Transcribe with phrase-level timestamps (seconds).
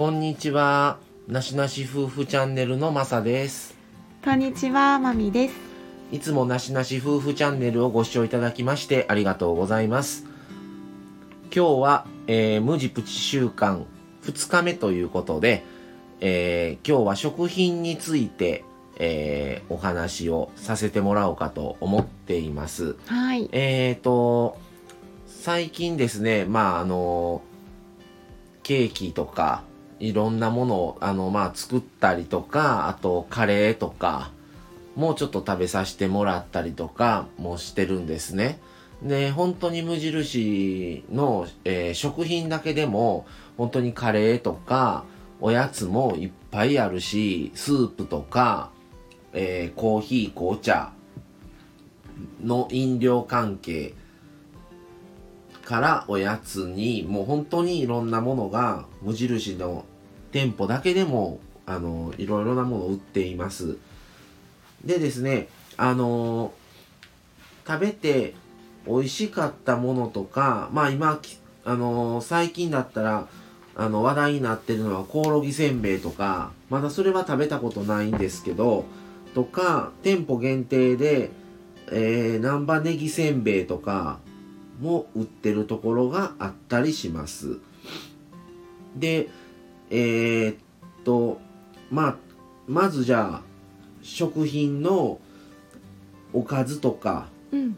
[0.00, 0.96] こんにちは。
[1.28, 3.76] なしなし夫婦チャンネルのまさです。
[4.24, 5.54] こんにちは、まみです。
[6.10, 10.24] いつもなしなし夫婦チャンネルをご視聴いただきましてありがとうございます。
[11.54, 13.84] 今日は、えー無地プチ週間
[14.22, 15.64] 2日目ということで、
[16.20, 18.64] えー今日は食品について、
[18.98, 22.96] えーお話をさせてもらおうかと思っています。
[23.04, 23.50] はい。
[23.52, 24.56] えーと、
[25.26, 27.42] 最近ですね、まあ、あの、
[28.62, 29.68] ケーキとか、
[30.00, 34.32] いろんなものを、あの、まあ、作ったりとか、あと、カレーとか、
[34.96, 38.58] もうちょっと食べさせてもらったりとかもしてるんですね。
[39.02, 43.26] で、本当に無印の、えー食品だけでも、
[43.56, 45.04] 本当にカレーとか、
[45.40, 48.70] おやつもいっぱいあるし、スープとか、
[49.32, 50.92] えーコーヒー、紅茶、
[52.42, 53.94] の飲料関係
[55.64, 59.84] からおやつにもう本当にいろんなものが無印の
[60.32, 63.76] 店舗だけでもあのいろいろなものを売っています
[64.84, 66.52] でですねあの
[67.66, 68.34] 食べて
[68.86, 71.20] 美味しかったものとかまあ今
[71.64, 73.28] あの最近だったら
[73.76, 78.84] あの話題になってるのはコオロギせんべいとかまだそれは食べたことないんですけど
[79.34, 81.30] とか店舗限定で
[81.90, 84.20] えー、南波ネギせんべいとか
[84.80, 87.58] も売ってるところがあったりします。
[88.96, 89.28] で、
[89.90, 90.56] えーっ
[91.04, 91.40] と、
[91.90, 92.16] まあ、
[92.66, 93.42] まずじゃあ、
[94.02, 95.20] 食品の
[96.32, 97.76] おかずとかうん。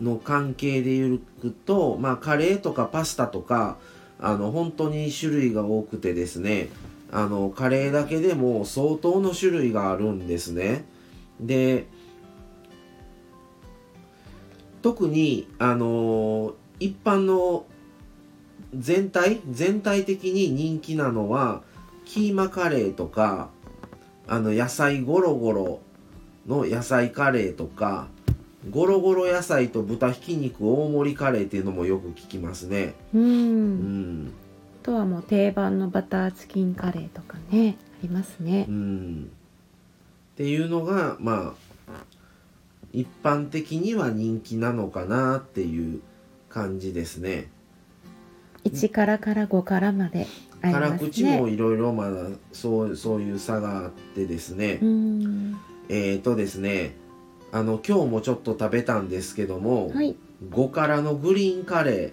[0.00, 3.78] の関係で言うと、まあ、カレーとかパスタとか、
[4.18, 6.68] あの、本当に種類が多くてですね、
[7.12, 10.84] あの、カレーだけでも相当の種類があるんですね。
[11.40, 11.86] で、
[14.82, 17.64] 特にあのー一般の
[18.78, 21.62] 全体全体的に人気なのは
[22.04, 23.50] キーマカレーとか
[24.26, 25.80] あの野菜ゴロゴロ
[26.46, 28.08] の野菜カレーとか
[28.70, 32.94] ゴロゴロ野菜と豚ひき肉大盛りカレーっていうのもよく聞きますね。
[33.12, 33.18] う。
[33.18, 34.28] うんん、
[34.82, 38.72] あとはもう定番のバターチキンカレーとかね、ありますねう。
[38.72, 39.30] ん、
[40.34, 41.54] っていうのがま
[41.88, 42.04] あ
[42.94, 46.00] 一般的には人気なのかなっていう
[46.48, 47.48] 感じですね。
[48.64, 50.26] 1からから5からまで
[50.62, 50.98] ありますね。
[50.98, 55.56] 辛口もいろいろまだそうそういう差があってですね、うん。
[55.88, 56.96] えーとですね
[57.52, 60.16] あの今日もちょっと食べたんですけども、はい。
[60.50, 62.12] 5辛のグリーンカレー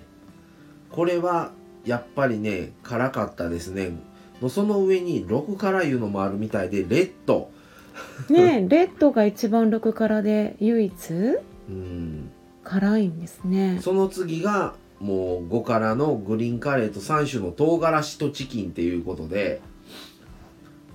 [0.91, 1.51] これは
[1.85, 3.91] やっぱりね辛かったですね
[4.41, 7.51] のその上に6辛いうのもあるみたいでレッド
[8.29, 10.93] ねレッドが一番6からで唯一
[11.69, 12.31] うん
[12.63, 13.79] 辛いんですね。
[13.81, 19.61] その次がもう5辛のグリーンカレーと3種の唐辛子とチキンっていうことで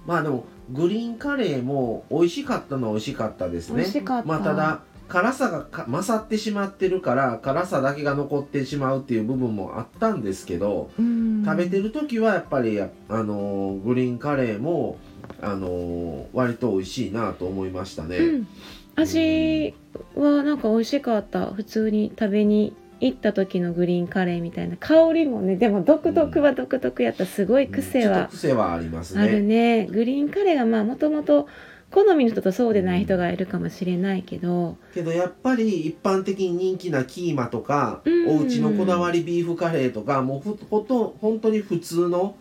[0.07, 3.85] まあでもグリーンカレーも美味しかったのは美味しかったですね
[4.25, 11.45] まあただ辛さがか勝ってしまってるから辛さだけが残ってしまうっていう部分もあったんですけど、うん。
[11.45, 14.99] 食べてる時はやっぱりあのーグリーンカレーも
[15.41, 18.49] あのー割と美味しいなと思いましたね、うん。
[18.97, 19.75] 味
[20.17, 21.53] はなんか美味しかった。
[21.53, 27.27] 普通に食べに行った時のグリーンカレーみたいな香りもね、でも独特は独特やった。
[27.27, 29.87] すごい癖はと癖はありますあるねね。
[29.87, 31.47] グリーンカレーがまあもともと
[31.91, 42.37] 好みの人とそうでない人がいるかもしれないけど、けどやっぱり一般的に人気なキーマとか、うんお家のこだわりビーフカレーとかもうふほと本当に普通の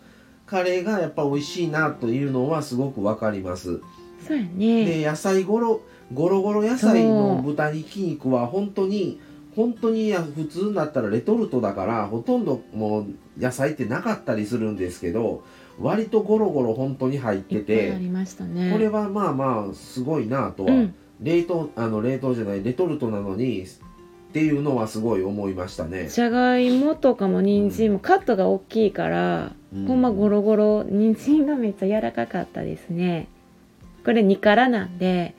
[0.46, 3.80] カレーがやっぱ美味しいなというのはすごくわかります。
[4.26, 4.84] そうやね。
[4.84, 9.20] で野菜ゴロゴロゴロ野菜の豚ひき肉は本当に
[9.56, 13.06] 本当にや普通になったらレトルトだからほとんどもう
[13.40, 15.42] 野菜ってなかったりするんですけど
[15.80, 18.70] 割とゴロゴロ本当に入っいててね。
[18.72, 20.94] これはまあまあすごいなとは、うん。
[21.20, 23.66] 冷凍あの冷凍じゃないレトルトなのにっ
[24.32, 26.08] ていうのはすごい思いましたね。
[26.08, 33.28] じゃがいもとかも人参もカットが大きいから、うんほんまゴロゴロ人参がめっちゃ柔らかかったですね
[34.06, 35.34] これ2辛なんで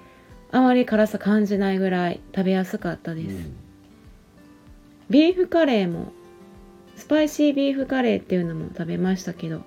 [0.52, 3.67] あまり辛さ感じないぐらい食べやすかったです、うん
[5.09, 6.12] ビーフカレーも
[6.95, 9.62] スパイシービーフカレーっていうのも食べましたけど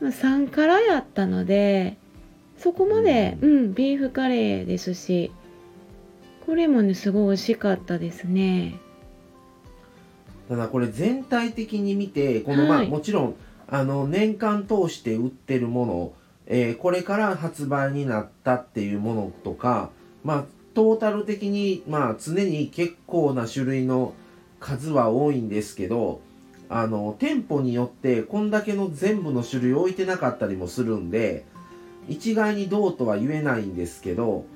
[0.00, 1.96] まあ3辛やったので
[2.58, 5.32] そこまで、ううんビーフカレーですし
[6.46, 8.78] これもねすごい美味しかったですね。
[10.48, 12.88] ただこれ全体的に見てこのまあ、はい。
[12.88, 13.34] もちろん
[13.68, 16.12] あの年間通して売ってるもの、
[16.46, 19.90] えーこれから発売になったっていうものとか
[20.24, 24.14] まあトータル的にまあ常に結構な種類の
[24.62, 26.22] 数は多いんですけど
[26.70, 31.44] あの店舗によってこんだけの全部の種類置いてなかったりもするんで
[32.08, 34.46] 一概にどうとは言えないんですけど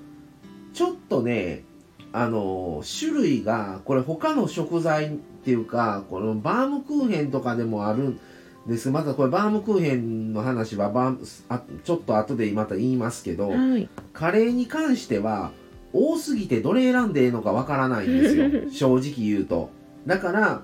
[0.73, 1.65] ちょっとね
[2.13, 5.11] あの種類がこれ他の食材っ
[5.45, 8.21] ていうかこのバームクーヘンとかでもあるん
[8.67, 8.91] です。
[8.91, 11.15] またこれバームクーヘンの話はバ
[11.49, 13.89] あちょっと後でまた言いますけどはい。
[14.13, 15.51] カレーに関しては
[15.93, 18.51] 多すぎてどれ選んでええのかわからないんですよ。
[18.73, 19.71] 正直言うと
[20.07, 20.63] だから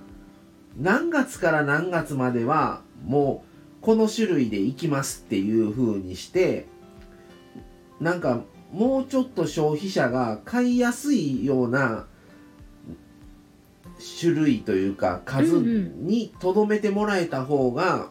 [0.78, 3.44] 何月から何月まではも
[3.80, 6.66] うこの種類でいきますっていう風にして
[8.00, 8.42] なんか
[8.72, 12.06] もうちょっと消費者が買いやすいような
[14.20, 18.08] 種類というか数にとどめてもらえた方が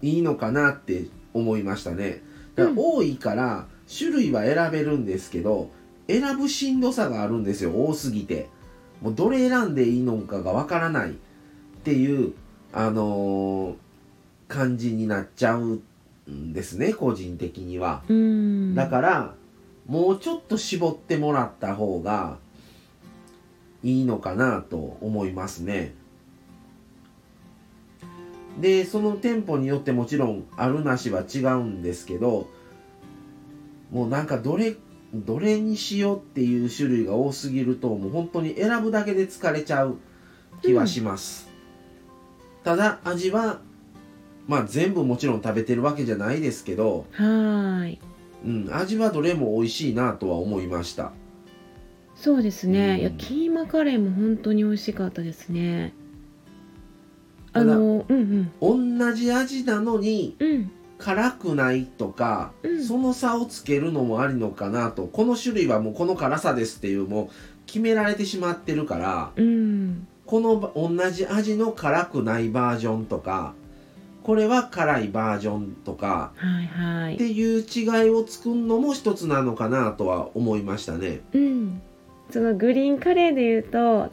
[0.00, 2.22] いいのかなって思いましたね。
[2.54, 5.70] だから多いから種類は選べるんですけど
[6.08, 8.48] 選ぶしんどさがあるんですよ多すぎて
[9.02, 11.14] もうどれ選んでいいのかがわからないっ
[11.84, 12.32] ていう
[12.72, 13.74] あのー
[14.52, 15.80] 感じになっちゃう
[16.30, 18.02] んですね個人的には。
[18.06, 18.74] うん。
[18.74, 19.34] だから
[19.86, 22.36] もうちょっと絞ってもらった方が
[23.82, 25.94] いいのかなと思いますね。
[28.60, 32.48] でその店舗によってもちろんあるなしは違うんですけど
[33.90, 34.74] もうなんかどれ
[35.12, 39.98] どれにしようっていう種類が多すぎるともう本当に選ぶだけで疲れちゃう
[40.62, 41.50] 気はします、
[42.64, 43.60] ただ味は
[44.48, 47.98] まあ全部もちろん食べてるわけじゃないですけど、はーい。
[48.44, 51.12] うん、味はどれも美味しいなとは思いました。
[52.16, 53.00] そうですね、うん。
[53.00, 55.92] いやキーマカレーも本当に美味しかったですね。
[57.52, 60.70] あただのうん同じ味なのにうんうん
[61.02, 62.84] 辛くないとか、うん。
[62.84, 65.04] その差をつけるのもありのかなと。
[65.06, 67.28] この種類はもうこの辛さですっていうもう
[67.66, 70.06] 決められてしまってるからうん。
[70.26, 73.54] このば同じ味の辛くないバージョンとか
[74.22, 77.14] これは辛いバージョンとかはいはい。
[77.14, 81.20] っていう違いを作るのも一つなのかなとは思いましたね。
[81.32, 81.82] うん。
[82.30, 84.10] そのグリーンカレーでいうと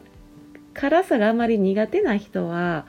[0.74, 2.86] 辛さがあまり苦手な人は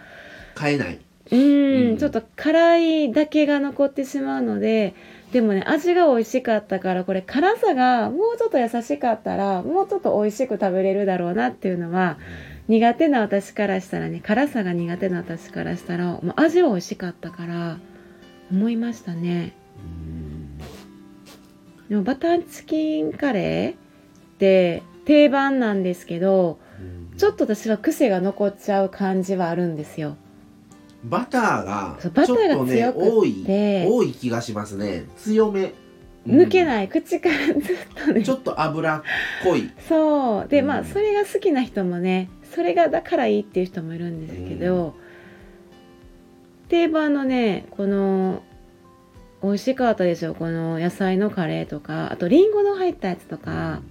[0.56, 1.00] 買えない。
[1.32, 1.98] うん、うん。
[1.98, 4.94] ちょっと辛いだけが残ってしまうので
[5.32, 12.18] でもね味が美味しかったからこれ辛さがもうちょっと優しかったらもうちょっと美味しく食べれるだろうなっていうのは
[12.68, 17.78] 苦手な私からしたらね辛さが苦手な私からしたらもう味は美味しかったから
[18.52, 19.54] 思いましたね。
[19.78, 20.58] うん。
[21.90, 23.76] でもバターチキンカレーっ
[24.38, 26.60] て定番なんですけど
[27.18, 30.16] ちょっと私は癖が残っちゃう感じはあるんですよ
[31.04, 35.06] バターがちょっとね多い多い気がしますね。
[35.18, 35.74] 強め、
[36.26, 36.88] い、抜けない。
[36.88, 37.58] 口からずっ
[38.06, 38.22] とね。
[38.24, 39.02] ちょっと脂っ
[39.44, 39.72] こい。
[39.88, 40.48] そう。
[40.48, 40.86] でまうん。
[40.86, 44.94] あそれが好きな人もねそれがだからいいっていう人もいるんですけど、
[46.70, 48.44] 定番のねこの
[49.42, 50.36] 美味しかったですよ。
[50.36, 53.82] この野菜のカレーとかあとリンゴの入ったやつとか、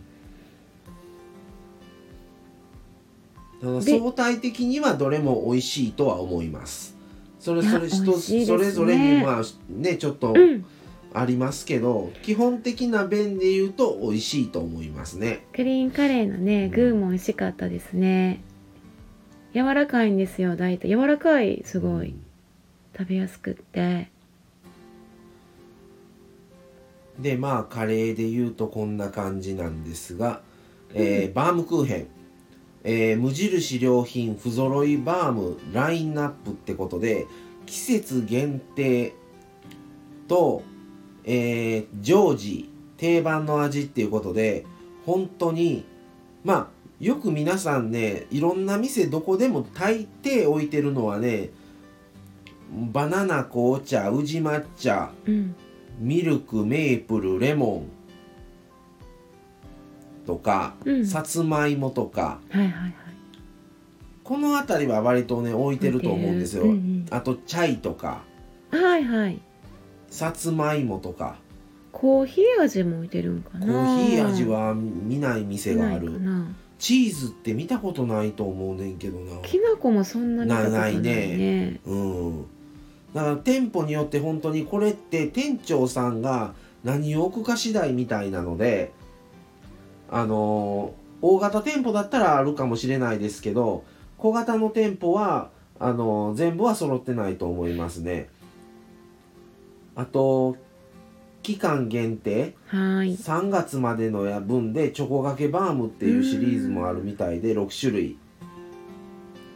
[3.61, 7.00] 相対的にはどれも美味しいとは思います
[7.40, 8.04] それそれ人
[8.37, 8.46] ね。
[8.46, 10.64] それぞれにまあねちょっとうん。
[11.12, 15.44] ありますけど、基本的な便で言うと美味しいと思いますね。
[15.56, 18.40] グリーンカレーのねグーも美味しかったですね。
[19.52, 20.88] 柔らかいんですよ大体。
[20.88, 22.14] 柔らかいすごい
[22.97, 24.09] 食べやすくって。
[27.18, 30.42] でまあカレーで言うとこんな感じなんですが、
[30.94, 32.06] えーバームクーヘン、
[32.84, 37.26] えー無印良品不揃いバームラインナップってことで
[37.66, 39.14] 季節限定
[40.28, 40.62] と、
[41.25, 44.66] えー常時定番の味っていうことで
[45.06, 45.84] 本当に
[46.44, 46.68] まあ
[47.00, 51.50] よく皆さんねいろんな店どこでも大抵置いてるのはね
[52.92, 55.54] バナナ紅茶宇治抹茶うん。
[55.99, 57.88] ミルクメープルレモン
[60.27, 61.07] とか、うん。
[61.07, 62.95] さつまいもとかはいはいはい。
[64.23, 66.93] この辺りは割とね置いてると思うんですよ、置いてる。
[66.93, 68.23] うんあとチャイとか
[68.71, 69.41] うんはいはい。
[70.09, 71.37] さつまいもとか。
[71.93, 76.21] コーヒー味も置いてるんかコなーヒー味は見ない店がある。
[76.21, 76.47] な
[76.79, 79.43] チーズって見たことないと思うねんけどな。
[79.43, 81.81] きな粉もそんな見たことないね。
[81.85, 81.95] ないう
[82.31, 82.47] ん。
[83.12, 88.93] だから店舗によって本当にこれって店長さんが何を置くか次第みたいなので
[90.11, 93.85] あのー大型店舗だったらあるかもしれないですけど
[94.17, 98.29] 小型の店舗はあのー全部は揃ってないと思いますね。
[99.95, 100.57] あと
[101.43, 103.17] 期間限定はい。
[103.17, 108.17] 3月までのや分でチョコがけバームっていうシリーズもあるみたいで6種類。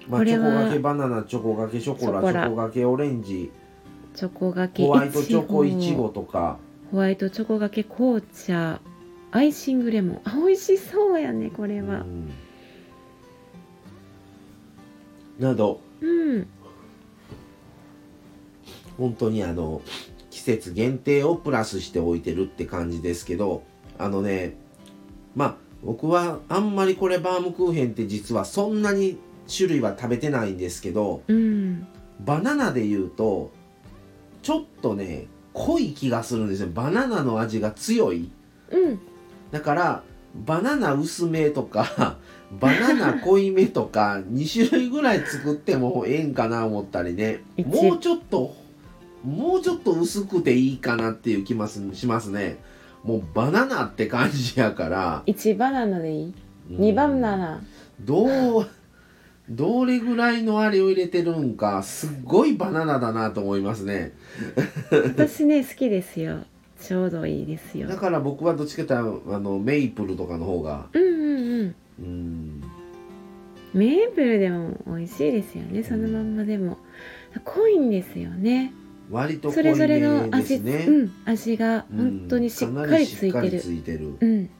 [0.08, 2.32] まあ、チョコがけバナナチョコがけショコラショコラ。
[2.32, 3.50] チョコがけオレンジ。
[4.14, 6.58] チョコがけホワイトチョコいちごとか。
[6.90, 8.80] ホワイトチョコがけ紅茶
[9.34, 10.20] アイシングレモン。
[10.22, 12.02] あ美味しそうやねこれは。
[12.02, 12.32] うん。
[15.40, 15.80] など。
[16.00, 16.46] うん。
[18.96, 19.82] 本当にあの
[20.30, 23.64] 季節限定をプラスしておいてるって感じですけど
[23.98, 24.56] あのね
[25.34, 29.18] まあ僕はあんまりこれバームクーヘンって実はそんなに
[29.52, 31.88] 種類は食べてないんですけどうん。
[32.20, 33.50] バナナで言うと
[34.42, 36.68] ちょっとね濃い気がするんですよ。
[36.72, 38.30] バナナの味が強い。
[38.70, 39.00] うん
[39.50, 40.02] だから
[40.46, 42.16] バナナ薄めとか
[42.60, 47.42] バナナ濃いめとか2種類ぐらい作ってもええんかな思ったりね。
[47.56, 48.54] 一もうちょっと
[49.24, 52.58] もうちょっと薄くていいかなっていう気ますしますね。
[53.04, 56.34] もうバナナって感じやから、1バナナでいい？
[56.70, 56.76] うん。
[56.78, 57.62] 2バナナ？
[58.00, 58.66] どう
[59.48, 64.12] どれぐらいのあれを入れてるんかすっごいバナナだなと思いますね。
[64.90, 66.40] 私ね好きですよ
[66.86, 67.88] ちょうどいいですよ。
[67.88, 71.74] だから僕はどっちかというとあのメイプルとかの方がうんうんうん。
[71.98, 72.64] うん。
[73.72, 76.76] メープルでも美味しいですよねそのまんまでも。
[77.44, 78.72] 濃いんですよね。
[79.10, 81.96] 割と濃いそれぞれめの味、うん、味がうん。
[81.96, 83.56] 本当にしっかりついてる。
[83.72, 84.16] いてる。
[84.20, 84.50] うん。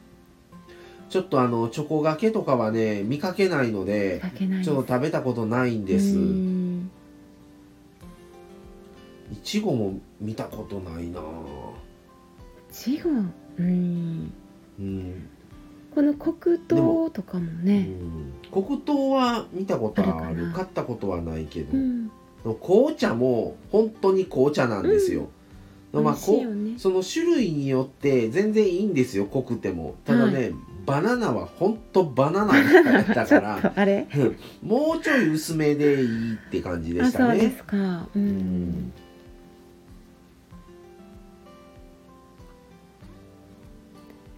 [1.11, 6.17] ちょっとあのチョコがけとかはね見かけないのでかけないちょっと食べたことないんです。
[6.17, 6.91] うん。
[9.33, 11.21] いちごも見たことないな
[12.75, 14.33] ちごうん。
[14.81, 15.29] うん、
[15.95, 22.11] この黒糖とかもうねん、黒糖は見たことある買ったことはないけど、うん。
[22.61, 25.29] 紅茶も本当に紅茶なんですよ、
[25.93, 26.75] 美まあね。
[26.77, 29.95] その種類によって全然いいんですよ濃くても。
[30.05, 30.51] ただね、
[30.85, 33.61] バナナは本当バナナだから。
[33.63, 34.09] と あれ？
[34.63, 37.39] もうちょい薄めでいいって感じであしたね。
[37.41, 37.77] そうですか。
[37.77, 38.93] ううん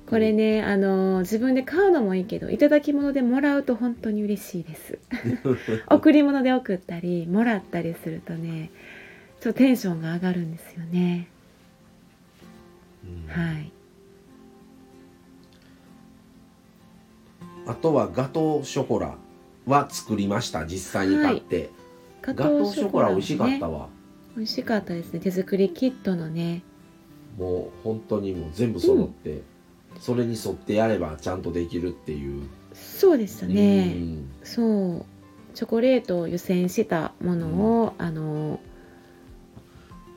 [0.09, 4.99] これねあの自分で買うのもいいけどいただき物でもらうと本当に嬉しいです。
[5.91, 8.71] 贈り物で送ったりもらったりするとね
[9.41, 11.29] ちょっとテンションが上がるんですよね。
[13.05, 13.43] うん。
[13.45, 13.73] はい。
[17.67, 19.17] あとはガトーショコラ
[19.67, 21.71] は作りました実際に買って、
[22.23, 23.79] ガガトーショコラ美味しかったわ。
[23.79, 23.89] わ
[24.37, 25.21] 美味しかったですね。
[25.21, 26.63] 手作りキットのね。
[27.37, 29.43] もう本当にもう全部揃って、
[30.01, 32.43] それに沿ってやればちゃんとできるっていう。
[32.75, 34.31] そうでしたね、うん。
[34.43, 35.05] そう。
[35.55, 37.47] チョコレートを湯煎したもの
[37.83, 38.61] を、あの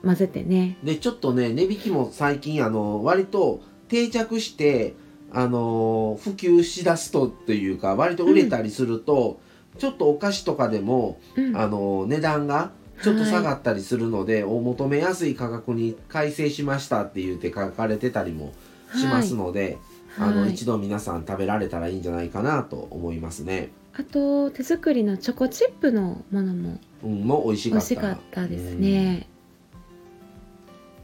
[0.03, 0.77] 混ぜてね。
[0.83, 4.95] でちょっとね値引きも最近あの割と定着して
[5.31, 9.39] あの普及しだすとっていうか割と売れたりすると、
[9.77, 11.55] ちょっとお菓子とかでもうん。
[11.55, 12.71] あの値段が
[13.01, 18.51] ちょっと下がったりするので、お求めやすい価格に改正しましたって言って書かれてたりも
[18.95, 19.77] しますので、
[20.17, 20.51] あのはい。
[20.53, 23.69] 一度皆さん食べられたらいいんじゃないかなと思いますね。
[23.93, 27.87] あと手作りのチョコチップのものもうん、も美味しかった。
[27.87, 29.29] 美味しかったですね、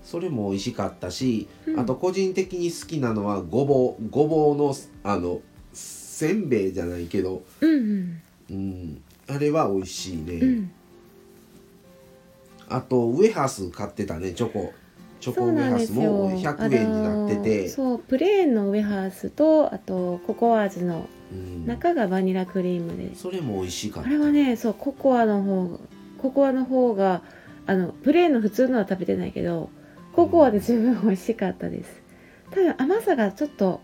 [0.04, 1.80] それも美味しかったし、うん。
[1.80, 4.10] あと個人的に好きなのはごぼう。
[4.10, 5.42] ごぼうのあの
[5.74, 8.22] せんべいじゃないけど、うんうん。
[8.50, 10.72] うん、あれは美味しいね、うん。
[12.70, 14.74] あとウエハース買ってたねチョコ
[15.26, 16.12] チョコそうウエハースなんですよ。
[16.12, 24.10] も100円になってあての、そうプレーンのウエハースとあとココア味のうん、中がバニラクリームで、それも美味しかった。
[24.10, 25.80] あれはねそうココアの方
[26.20, 27.24] ココアの方が
[27.66, 29.72] あのプレーンの普通のは食べてないけど
[30.14, 32.02] ココアで十分美味しかったです。
[32.52, 33.82] 多分甘さがちょっと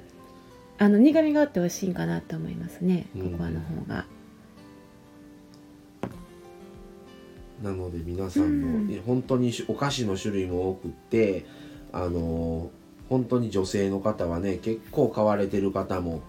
[0.77, 3.07] あの苦みがあって美味しいんかなって思いますね。
[3.15, 3.31] うん。
[3.31, 4.05] ココアの方が、
[7.62, 9.01] なので皆さんも、うん。
[9.06, 11.46] 本当にお菓子の種類も多くって
[11.91, 12.72] あの
[13.10, 16.22] 本当に女性の方はね結構買われてる方も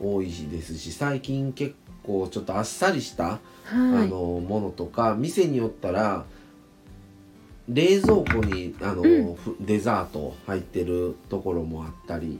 [0.00, 6.24] 多いですし最近結構ちょっとあっさりした、はあいのものとか店によったら
[7.68, 9.34] 冷蔵庫にあの、うん。
[9.34, 12.38] ふデザート入ってるところもあったり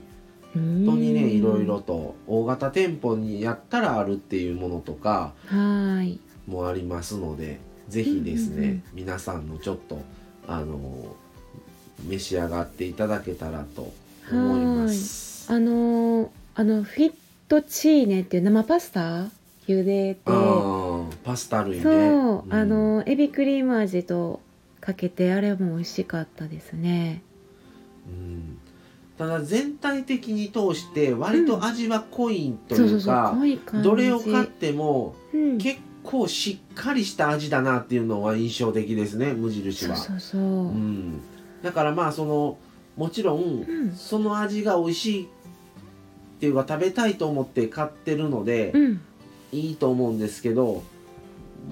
[0.53, 6.19] 本本当にねいろいろと大型店舗にやったらあるっていうものとかはい。
[6.47, 8.83] もありますのでぜひですね、うんうんうん。
[8.93, 10.01] 皆さんのちょっと
[10.47, 11.15] あの
[12.03, 13.93] 召し上がっていただけたらと
[14.31, 15.51] 思います。
[15.51, 16.29] あのー
[16.59, 17.13] あのフィッ
[17.47, 19.27] トチーネっていう生パスタ
[19.67, 20.21] 茹でて
[21.23, 21.83] パスタ類ね。
[21.83, 22.53] そう、ん。
[22.53, 24.39] あのエビクリーム味と
[24.81, 27.21] かけてあれも美味しかったですね。
[28.07, 28.57] うん。
[29.19, 33.37] ただ全体的に通して割と味は濃いというか、
[33.83, 39.97] どれを買ってもうん、結構しっかりした味だなっていうのは印象的ですね無印は。
[39.97, 41.21] そうそうん、
[41.61, 42.57] だからまあその
[42.95, 43.91] もちろん、うん。
[43.91, 45.27] その味が美味しいっ
[46.39, 49.01] ていうか食べたいと思って買ってるので、うん。
[49.51, 50.83] いいと思うんですけど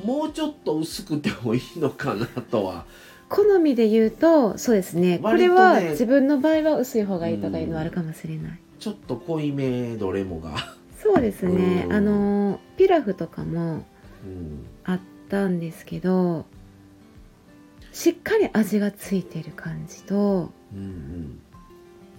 [0.03, 2.85] もうちょっと薄くてもいいのかなとは。
[3.27, 5.19] 好みで言うとそうですね。
[5.19, 11.85] これは自分の場合は薄い方がいいとかいうのはあるかもしれない、ちょっと濃いめどれもが、そうですね。
[11.85, 11.93] うん。
[11.93, 13.85] あのピラフとかもうん、
[14.83, 16.45] あったんですけど
[17.91, 21.39] しっかり味がついてる感じとうんうん。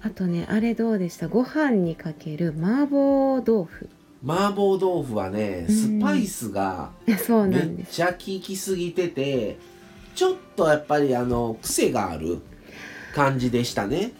[0.03, 1.29] あとねあれどうでした？
[1.29, 3.89] ご飯にかける麻婆豆腐。
[4.25, 7.19] 麻婆豆腐はねスパイスがめっ
[7.91, 9.59] ちゃ効きすぎてて
[10.15, 12.39] ちょっとやっぱりあの癖がある
[13.15, 14.13] 感じでしたね。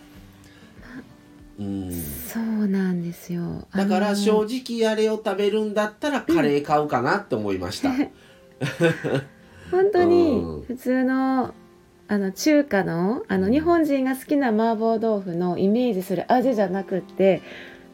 [1.59, 3.67] うん、そうなんですよ。
[3.75, 7.91] だから正直あれを食べるんだったらカレー買うかなって思いました。
[9.71, 10.63] 本当にうん。
[10.63, 11.55] 普通の
[12.09, 17.43] あの中華のあの日本人が好きな麻婆豆腐のイメージする味じゃなくって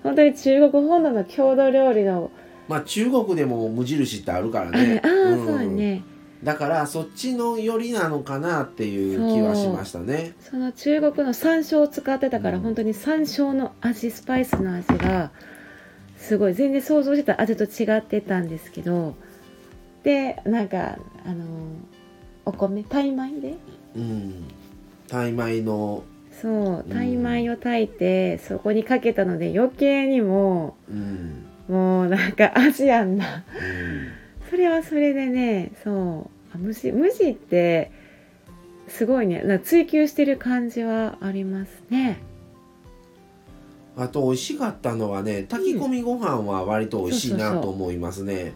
[0.03, 2.31] 本当に中国本土の郷土料理の、
[2.69, 5.01] まあ中国でも無印ってあるからあね。
[5.05, 5.47] あうん。
[5.47, 6.03] そうね
[6.43, 10.35] だからそっちの寄りなのかなっていう気はしましたね。
[10.41, 15.31] その中国の山椒を使ってたから、うん本当に山椒の味スパイスの味が
[16.17, 19.15] すごい全然想像してた味と違ってたんですけど
[20.03, 21.45] でなんかあの
[22.45, 23.55] お米タイ米で？
[23.95, 24.45] うん。
[25.09, 26.03] タイ米の、
[26.41, 34.22] そうタイ米を炊いて、そこにかけたので余計にもうん、もうなんかアジアンなうん。
[34.53, 36.55] それはそれでねそう。
[36.55, 37.91] あ無地無地って
[38.87, 39.41] すごいね。
[39.43, 42.19] な追求してる感じはありますね。
[43.97, 48.53] あと美味しかったのはね炊き込みご飯は割と美味しいなと思いますね。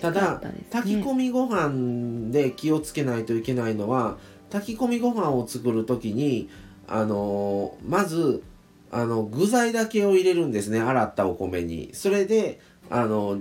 [0.00, 0.40] ただ
[0.70, 4.16] 炊き込みご飯で気をつけないといけないのは
[4.52, 6.48] 炊き込みご飯を作る時に
[6.86, 8.44] あのーまず
[8.92, 10.80] あの具材だけを入れるんですね。
[10.80, 11.90] 洗ったお米に。
[11.94, 13.40] それであの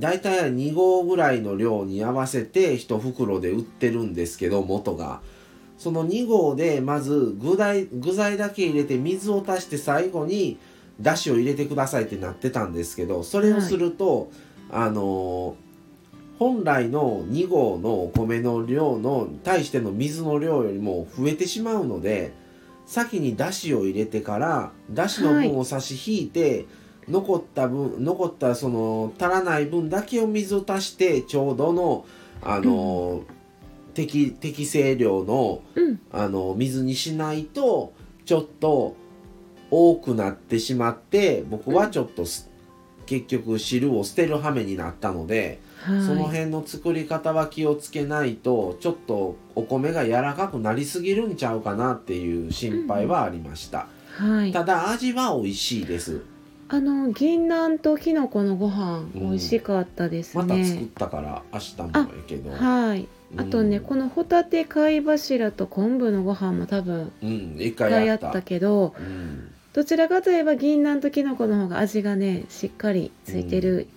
[0.00, 5.20] だいたい2合ぐらいの量に合わせて1袋で売ってるんですけど元が。
[5.78, 10.58] その2合でまず具材具材だけ入れて水を足して最後に
[11.00, 14.30] だしを入れてくださいってなってたんですけどそれをすると、
[14.70, 15.56] あの
[16.38, 22.32] 本来の2合のお米の量の対しての水の量よりも増えてしまうので
[22.86, 26.66] 先にだしを入れてからだしの分を差し引いて、
[27.10, 32.06] 残った分残ったその足らない分だけを水を足してちょうどの
[32.42, 33.22] あの、
[33.92, 36.00] 適適正量のうん。
[36.12, 37.92] あの水にしないと
[38.24, 38.96] ちょっと
[39.70, 42.50] 多くなってしまって僕はちょっとす、
[43.06, 46.02] 結局汁を捨てる羽目になったので、はい。
[46.02, 54.52] その辺の作り方は気をつけないとちょっとお米が柔らかくなりすぎるんちゃうかなっていう心配はありました、はい。
[54.52, 56.22] ただ味は美味しいです
[56.72, 62.50] あの銀杏ときのこのご飯うん美味しかったですまた作っね、たから明日もやけど。
[62.50, 63.08] はい。
[63.36, 69.50] あとね、うんこのホタテ貝柱と昆布のご飯も多分うん一一回回やったけどうん。
[69.72, 73.88] どちらかといえば銀杏ときのこの方が味がねしっかりついてる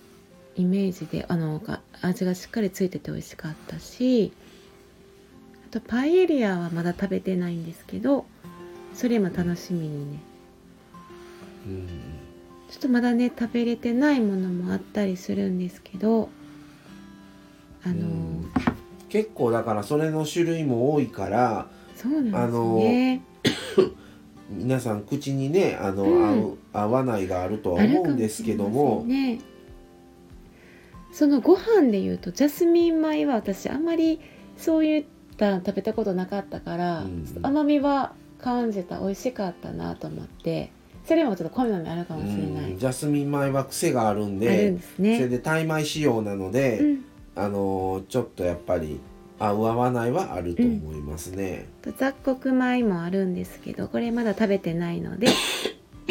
[0.56, 4.32] イメージで、あのが味がしっかりついてて美味しかったし
[5.68, 8.24] あとパエリアはまだ食べてないんですけど
[8.94, 10.18] それも楽しみにね。
[11.66, 11.88] うん
[12.74, 16.28] ちょっとまだね食べれてないものもあったりするんですけど
[17.84, 18.44] あの
[19.08, 23.22] 結構だからそれの種類も多いからそうなんですね、
[24.50, 26.24] 皆さん口にねあの、うん。
[26.24, 29.04] 合う合わないがあるとは思うんですけども。
[29.04, 29.38] んね。
[31.12, 34.20] そのご飯でいうとジャスミン米は私あんまり
[34.56, 35.04] そういっ
[35.36, 37.24] た食べたことなかったから、うん。
[37.40, 38.98] 甘みは感じた。
[38.98, 40.72] 美味しかったなと思って
[41.06, 47.04] それもちょっと好みあるかもしれない、うんジャスミン米は癖があるんでんですそれね、でタイ米仕様なので、うん、
[47.36, 49.00] あのーちょっとやっぱり
[49.38, 51.66] 合う合わないはあると思いますね。
[51.82, 55.28] と雑穀米もあるんですけどこれまだ食べてないので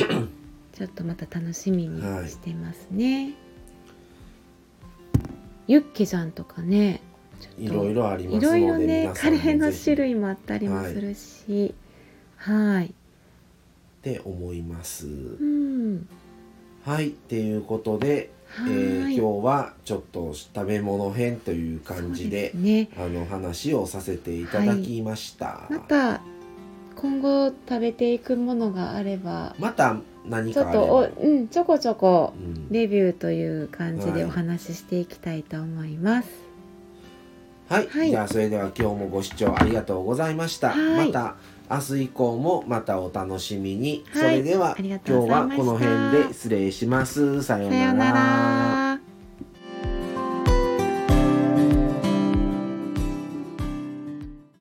[0.73, 3.33] ちょっとまた楽しみにしてますね、
[5.67, 7.01] ユッケジャンとかね
[7.57, 11.73] いろいろありますいろいろのでねカレーの種類もあったりもするし。
[12.35, 12.93] はい
[14.03, 15.07] って思います。
[15.07, 16.07] うん、
[16.83, 18.31] はいっていうことで、
[18.67, 25.45] えー、今日はちょっと食べ物編という感じで、ね、あの話をさせていただきました。
[25.45, 26.21] はい、また
[26.97, 32.33] 今後食べていくものがあればまた何かちょっとお、うん、ちょこちょこ
[32.69, 36.29] レビューという感じでお話ししていきたいと思います。
[37.69, 40.75] はい、はい、じゃあそれでは今日もご視聴ありがとうございました。
[40.75, 41.37] また。
[41.69, 47.41] 明日以降もまたお楽しみに、はい、それでは今日はこの辺で失礼します。
[47.41, 48.72] さようなら。